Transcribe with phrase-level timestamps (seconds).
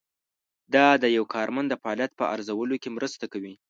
[0.73, 3.53] دا د یو کارمند د فعالیت په ارزولو کې مرسته کوي.